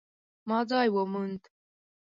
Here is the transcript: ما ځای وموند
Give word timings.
ما 0.47 0.59
ځای 0.69 0.87
وموند 0.95 1.41